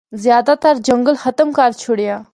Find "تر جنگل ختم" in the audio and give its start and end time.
0.61-1.51